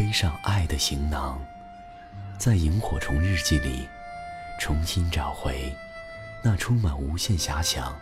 [0.00, 1.38] 背上爱的行囊，
[2.38, 3.86] 在萤火虫日记里
[4.58, 5.70] 重新找回
[6.42, 7.94] 那充满无限遐想、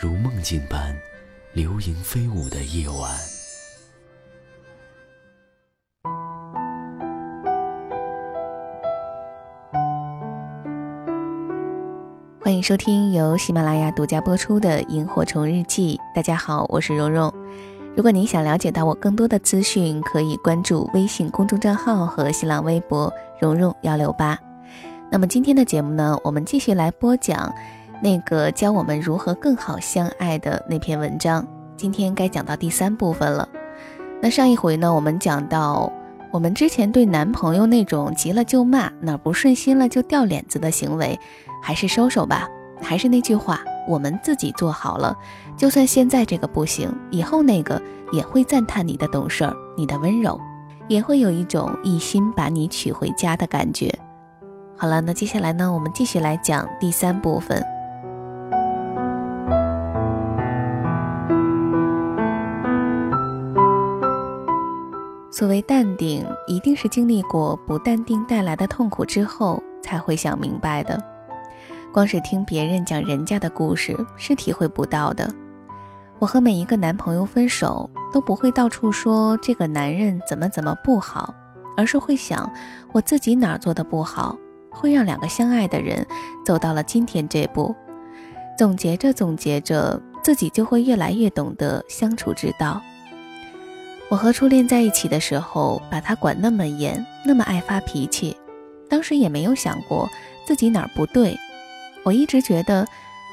[0.00, 0.96] 如梦境般
[1.52, 3.14] 流萤飞舞的夜晚。
[12.40, 16.00] 欢迎收听由喜马拉雅独家播出的《萤火虫日记》。
[16.16, 17.30] 大家好，我是蓉蓉。
[17.96, 23.10] 如果您想了解到我更多的资讯，可以关注微信公众账号和新浪微博
[23.40, 24.38] “蓉蓉幺六八”。
[25.10, 27.50] 那么今天的节目呢，我们继续来播讲
[28.02, 31.46] 那个教我们如何更好相爱的那篇文章。
[31.74, 33.48] 今天该讲到第三部分了。
[34.20, 35.90] 那上一回呢，我们讲到
[36.30, 41.18] 我们之前对男朋友那种急了就骂、哪不顺心了就掉脸子的行为，
[41.62, 42.46] 还是收手吧。
[42.78, 43.58] 还是那句话。
[43.86, 45.16] 我们自己做好了，
[45.56, 47.80] 就算现在这个不行，以后那个
[48.12, 50.40] 也会赞叹你的懂事儿，你的温柔，
[50.88, 53.92] 也会有一种一心把你娶回家的感觉。
[54.76, 57.62] 好了，那接下来呢，我们继续来讲第三部分。
[65.30, 71.15] 所谓淡定，一定是经历过不淡定带来的痛苦之后，才会想明白的。
[71.96, 75.32] 光是听别人讲人家的故事是体会不到的。
[76.18, 81.34] 我和每一个男朋友分手都不会到处说这个男人怎么怎么不好，
[81.74, 82.52] 而是会想
[82.92, 84.36] 我自己哪儿做的不好，
[84.70, 86.06] 会让两个相爱的人
[86.44, 87.74] 走到了今天这步。
[88.58, 92.78] 总结着总结着，自己就会越来越懂得相处之道。
[94.10, 98.36] 我和初恋在一起的时候，把他管那么严，那么爱发脾气，
[98.86, 100.06] 当时也没有想过
[100.44, 101.34] 自己哪儿不对。
[102.06, 102.86] 我一直觉得，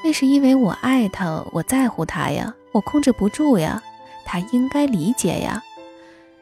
[0.03, 3.79] 那是因为我爱他，我在乎他呀，我控制不住呀，
[4.25, 5.61] 他应该理解呀。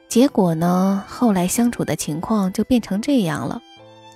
[0.08, 3.62] 结果呢，后来相处的情况就变成这样了。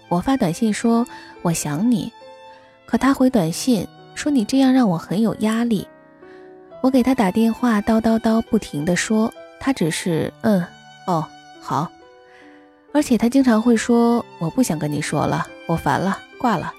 [0.08, 1.06] 我发短信说
[1.42, 2.09] 我想你，
[2.86, 5.86] 可他回短信说你这样让我很有压力。
[6.80, 10.66] 我给他打电话，叨叨叨不停的说，他只是嗯
[11.06, 11.28] 哦
[11.59, 11.92] 好，
[12.94, 16.72] 而且他经常会说我不想跟你说了，我烦了，挂了。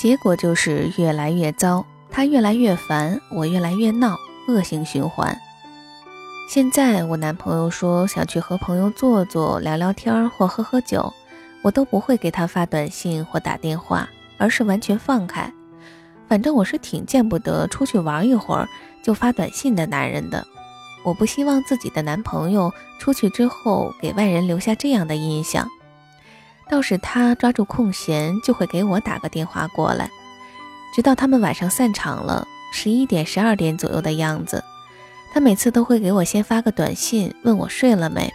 [0.00, 4.16] 结果就是越来越糟，他越来越烦，我越来越闹，
[4.48, 5.38] 恶性循环。
[6.48, 11.12] 现在我男朋友说想去和朋友坐坐、聊聊天或喝喝酒，
[11.60, 14.08] 我都不会给他发短信或打电话，
[14.38, 15.52] 而是完全放开。
[16.26, 18.66] 反正我是挺见不得出去玩一会儿
[19.02, 20.46] 就发短信的男人的。
[21.04, 25.68] 我不希望自己的男朋友出去之后给外人留下这样的印象。
[26.70, 30.08] 倒是他抓住空闲就会给我打个电话过来，
[30.94, 34.62] 直到他们晚上散场了，十一点、十二点左右的样子，
[35.34, 38.32] 他每次都会给我先发个短信，问我睡了没。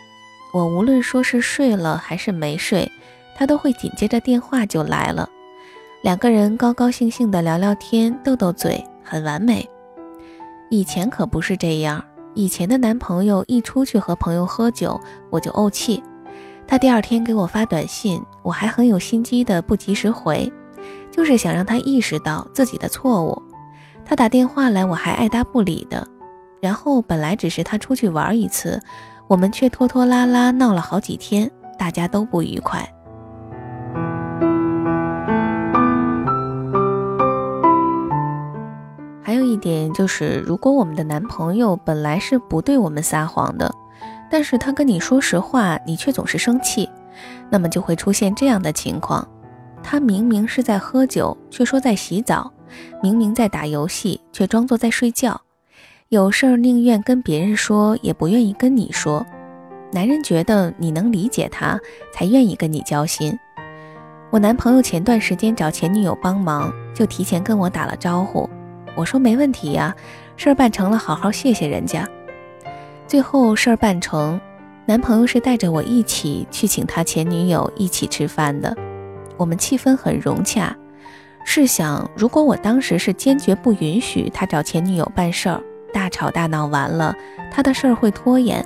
[0.53, 2.91] 我无论说是睡了还是没睡，
[3.37, 5.29] 他都会紧接着电话就来了，
[6.03, 9.67] 两个人高高兴兴的聊聊天、斗斗嘴，很完美。
[10.69, 12.03] 以前可不是这样，
[12.33, 16.03] 以前的男朋友一出去和朋友喝酒，我就怄气。
[16.67, 20.51] 他第二天给我发短信，我还很有心机的不及时回，
[21.11, 23.41] 就是想让他意识到自己的错误。
[24.03, 26.07] 他打电话来，我还爱答不理的。
[26.59, 28.81] 然后本来只是他出去玩一次，
[29.27, 32.87] 我们却拖拖拉拉闹了好几天，大家都不愉快。
[39.21, 43.71] 还有一点就是，如果我们的男朋友本来是不对我们撒谎的。
[44.35, 46.89] 但是他跟你说实话，你却总是生气，
[47.49, 49.25] 那么就会出现这样的情况：
[49.81, 52.51] 他明明是在喝酒，却说在洗澡；
[53.01, 55.39] 明明在打游戏，却装作在睡觉；
[56.09, 59.25] 有事儿宁愿跟别人说，也不愿意跟你说。
[59.93, 61.79] 男人觉得你能理解他，
[62.13, 63.39] 才愿意跟你交心。
[64.31, 68.49] 我男朋友前段时间找前女友帮忙，就提前跟我打了招呼。
[68.95, 69.95] 我说没问题呀，
[70.35, 72.05] 事儿办成了，好好谢谢人家。
[73.07, 74.39] 最后事儿办成，
[74.85, 78.75] 男朋友是带着我一起去请他前女友一起吃饭的，
[79.37, 80.75] 我们气氛很融洽。
[81.45, 85.61] 试想，如果我当时是坚决不允许他找前女友办事儿，
[85.93, 87.15] 大吵大闹完了，
[87.51, 88.65] 他的事儿会拖延，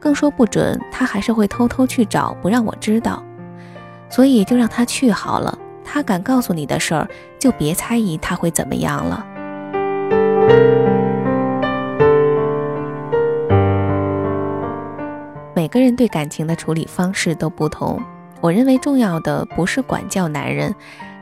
[0.00, 3.22] 更说不准他还是会偷偷去找，不让我知道。
[4.10, 5.56] 所以就让他去好了。
[5.84, 7.08] 他敢告诉你的事儿，
[7.38, 9.24] 就别猜疑他会怎么样了。
[15.66, 18.00] 每个人对感情的处理方式都不同。
[18.40, 20.72] 我认为重要的不是管教男人，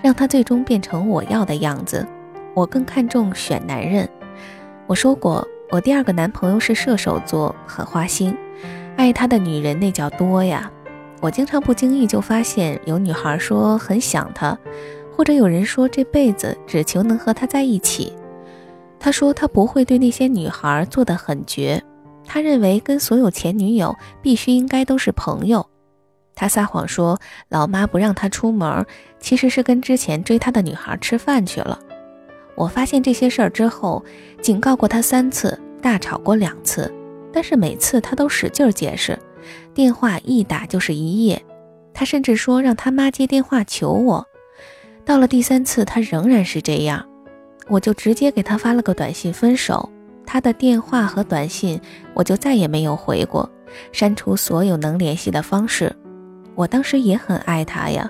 [0.02, 2.06] 让他最终变成我要的样子。
[2.52, 4.06] 我更看重选男人。
[4.86, 8.36] 我说过，我第二个男朋友是射手座，很花心，
[8.98, 10.70] 爱他的女人那叫多呀。
[11.22, 14.58] 我经常不经意就发现有女孩说很想他，
[15.16, 18.12] 或者有人说这辈子只求能和他在一起。
[19.00, 21.82] 他说他不会对那些女孩做得很绝，
[22.26, 25.66] 他认为跟所有前女友必须应该都是朋友。
[26.34, 28.84] 他撒谎说老妈不让他出门，
[29.20, 31.78] 其实是跟之前追他的女孩吃饭去了。
[32.56, 34.04] 我发现这些事儿之后，
[34.40, 36.92] 警告过他三次，大吵过两次，
[37.32, 39.18] 但是每次他都使劲解释。
[39.74, 41.44] 电话一打就是一夜，
[41.92, 44.26] 他甚至说让他妈接电话求我。
[45.04, 47.06] 到了第三次，他仍然是这样，
[47.68, 49.90] 我就直接给他发了个短信分手。
[50.26, 51.80] 他的电话和短信
[52.14, 53.48] 我就再也没有回过，
[53.92, 55.94] 删除所有能联系的方式。
[56.54, 58.08] 我当时也很爱他呀，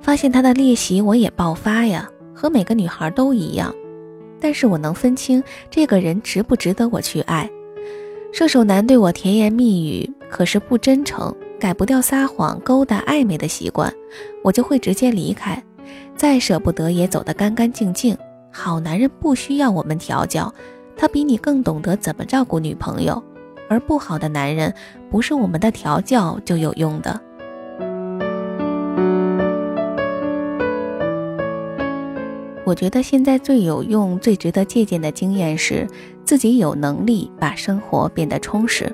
[0.00, 3.74] 发现他的劣习我也爆发呀，和每个女孩都一样。
[4.40, 7.48] 但是我能分清这个人值不值得我去爱。
[8.30, 13.92] 射手男对我甜言蜜语，可是不真诚，改不掉撒谎、勾搭、暧昧的习惯，
[14.44, 15.60] 我就会直接离开。
[16.14, 18.16] 再舍不得，也走得干干净净。
[18.52, 20.52] 好男人不需要我们调教，
[20.98, 23.22] 他比你更懂得怎么照顾女朋友。
[23.70, 24.74] 而不好的男人，
[25.10, 27.20] 不是我们的调教就有用的。
[32.64, 35.86] 我觉得现在最有用、最值得借鉴的经验是，
[36.24, 38.90] 自己有能力把生活变得充实。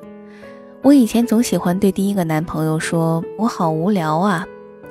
[0.83, 4.45] 我以前总喜欢对第一个男朋友说：“我好无聊啊”，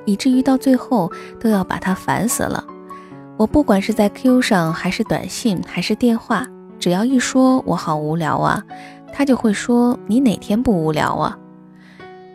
[0.05, 2.63] 以至于到最后都要把他烦死了。
[3.37, 6.47] 我不管是在 Q 上，还是短信，还是电话，
[6.79, 8.63] 只要一说我好无聊啊，
[9.11, 11.37] 他就会说：“你哪天不无聊啊？”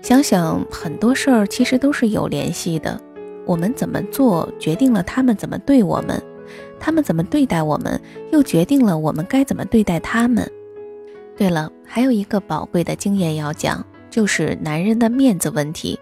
[0.02, 3.00] 想想很多事儿其实都是有联系的，
[3.44, 6.22] 我们怎么做决定了他们怎么对我们。
[6.80, 8.00] 他们怎么对待我们，
[8.32, 10.48] 又决定了我们该怎么对待他们。
[11.36, 15.98] 对了，还有一个宝贵的经验要讲，就是男人的面子问题。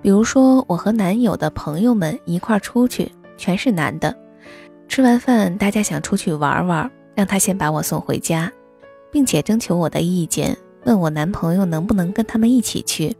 [0.00, 4.14] 比如说，我和男友的朋友们一块出去，全是男的。
[4.86, 8.52] 吃完饭，大家想出去玩玩，让他先把我送回家，
[9.10, 13.16] 并且征求我的意见，问我男朋友能不能跟他们一起去。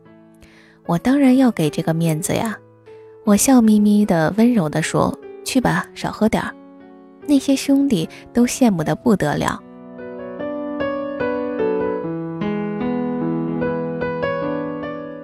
[0.86, 2.58] 我当然要给这个面子呀。
[3.24, 6.54] 我笑眯眯的、温柔的说：“去吧，少喝点儿。”
[7.26, 9.62] 那些兄弟都羡慕的不得了。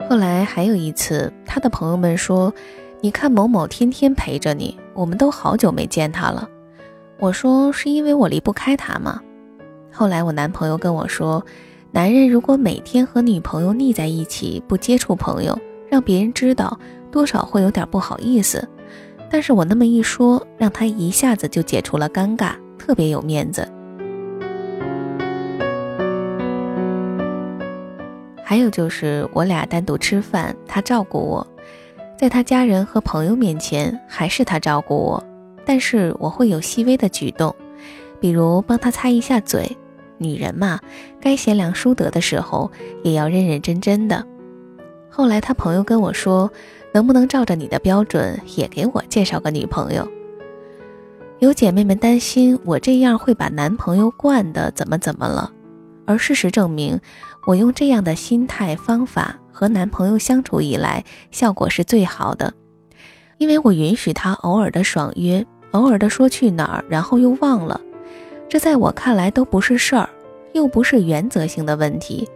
[0.08, 2.52] 后来还有一次，他的朋友们说
[3.02, 6.49] ：“你看某某天天陪着你，我们都好久没见他了。”
[7.20, 9.20] 我说：“是因为我离不开他吗？”
[9.93, 11.44] 后来我男朋友跟我说
[11.93, 15.58] ：“男人如果每天和女朋友腻在一起，不接触朋友，
[15.90, 16.78] 让别人知道，
[17.11, 18.67] 多少会有点不好意思。”
[19.31, 23.69] 但是我那么一说，让他一下子就解除了尴尬，特别有面子。
[28.43, 31.46] 还有就是我俩单独吃饭，他照顾我，
[32.19, 35.24] 在他家人和朋友面前还是他照顾我，
[35.70, 37.55] 但是我会有细微的举动，
[38.19, 39.77] 比如帮他擦一下嘴。
[40.19, 40.81] 女人嘛，
[41.20, 42.72] 该贤良淑德的时候
[43.05, 44.27] 也要认认真真的。
[45.08, 46.50] 后来他朋友跟我说。
[46.93, 50.08] 能不能照着你的标准也给我介绍个女朋友？
[51.39, 55.53] 有姐妹们担心我这样会把男朋友惯的怎么怎么了，
[56.05, 57.00] 而事实证明，
[57.46, 62.53] 我用这样的心态方法和男朋友相处以来，效果是最好的。
[63.39, 67.81] 因为我允许他偶尔的爽约，偶尔的说去哪儿，然后又忘了，
[68.48, 70.08] 这在我看来都不是事儿，
[70.53, 72.29] 又不是原则性的问题。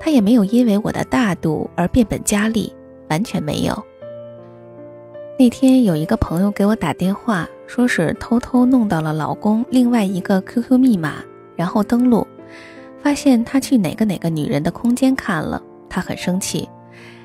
[0.00, 2.72] 他也没有因为我的大度而变本加厉，
[3.10, 3.84] 完全没有。
[5.38, 11.14] 那天有一个朋友给我打电话，说是偷偷弄到了老公另外一个 QQ 密码，
[11.56, 12.26] 然后登录，
[13.02, 16.68] 发现他去哪个哪个女人的空间看了，他很生气。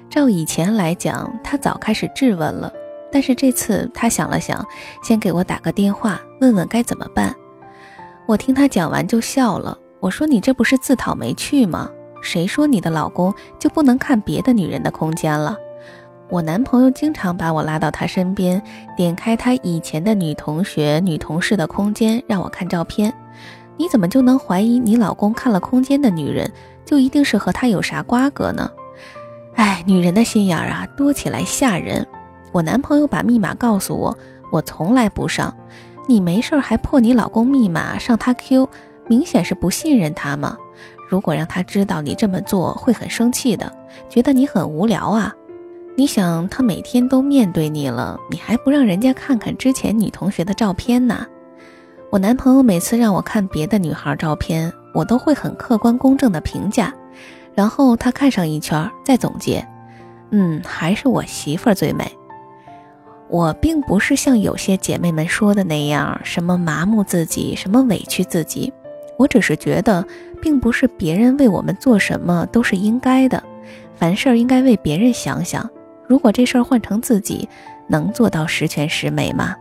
[0.10, 2.72] 照以前来讲，他早开始质问了，
[3.14, 4.66] 但是这次他想了想，
[5.04, 7.34] 先给我打个电话，问问该怎么办。
[8.26, 11.92] 我听他讲完就笑了，我说你这不是自讨没趣吗？
[12.24, 15.56] 谁说你的老公就不能看别的女人的空间了？
[16.30, 18.60] 我男朋友经常把我拉到他身边，
[18.98, 23.14] 点开他以前的女同学、女同事的空间，让我看照片。
[23.78, 26.52] 你怎么就能怀疑你老公看了空间的女人，
[26.84, 28.72] 就一定是和他有啥瓜葛呢？
[29.56, 32.08] 哎，女人的心眼儿啊，多起来吓人。
[32.54, 34.18] 我男朋友把密码告诉我，
[34.52, 35.54] 我从来不上。
[36.08, 38.70] 你没事还破你老公密码上他 Q，
[39.08, 40.58] 明显是不信任他嘛。
[41.10, 43.72] 如果让他知道你这么做，会很生气的，
[44.10, 45.34] 觉得你很无聊啊。
[45.96, 51.26] 你想，他每天都面对你了，你还不让人家看看之前女同学的照片呢？
[52.12, 56.94] 我男朋友每次让我看别的女孩照片，我都会很客观公正的评价，
[57.56, 59.66] 然后他看上一圈再总结，
[60.32, 62.12] 嗯，还是我媳妇儿最美。
[63.30, 68.72] 我并不是像有些姐妹们说的那样，什么麻木自己，什么委屈自己。
[69.18, 70.06] 我只是觉得，
[70.42, 73.42] 并不是别人为我们做什么都是应该的，
[73.96, 75.70] 凡事应该为别人想想。
[76.08, 77.48] 如果这事儿换成自己，
[77.88, 79.56] 能做到十全十美吗？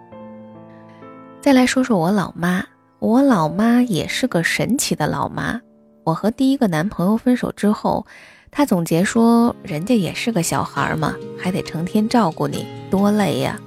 [1.40, 2.64] 再来说说我老妈，
[2.98, 5.60] 我老妈也是个神奇的老妈。
[6.04, 8.06] 我和第一个男朋友分手之后，
[8.54, 13.58] 他总结说：“人家也是个小孩嘛，还得成天照顾你，多累呀。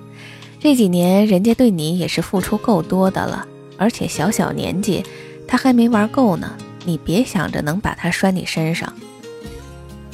[0.60, 3.48] 这几年人家对你也是付出够多的了，
[3.80, 5.04] 而且小小年纪，
[5.48, 6.56] 他还没玩够呢。
[6.86, 8.94] 你别想着能把他拴你身上。”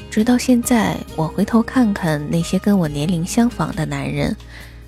[0.09, 4.33] 直到现在，我回头看看那些跟我年龄相仿的男人，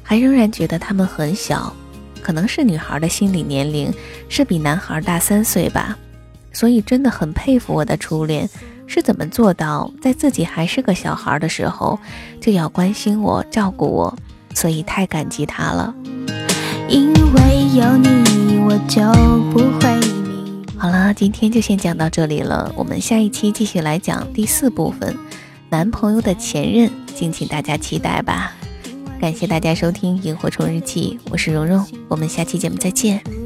[0.01, 1.75] 还仍然觉得他们很小。
[2.21, 3.93] 可能是女孩的心理年龄
[4.29, 5.97] 是比男孩大三岁吧，
[6.53, 8.49] 所以真的很佩服我的初恋
[8.87, 11.99] 是怎么做到在自己还是个小孩的时候
[12.39, 14.17] 就要关心我、照顾我，
[14.53, 15.93] 所以太感激他了。
[16.89, 19.01] 因为有你，我就
[19.51, 19.99] 不会
[20.77, 25.17] 好了，今天就先讲到这里了，我们下一期继续来讲第四部分，
[25.69, 28.53] 男朋友的前任，敬请大家期待吧。
[29.21, 33.42] 感谢大家收听《萤火虫日记》，我是蓉蓉，我们下期节目再见。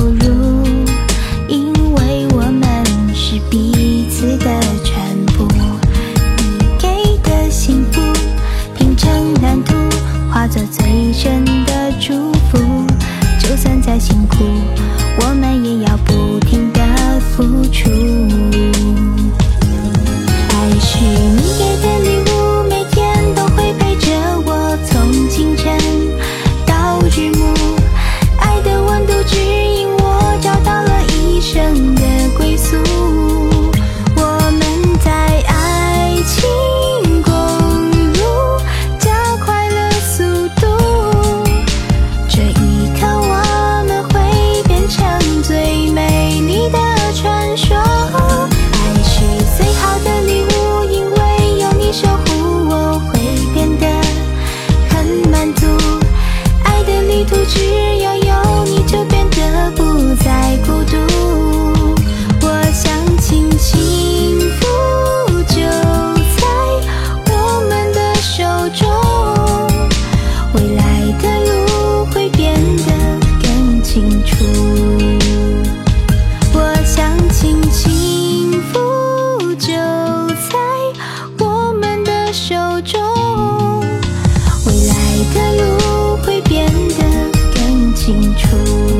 [0.00, 0.27] all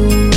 [0.06, 0.27] you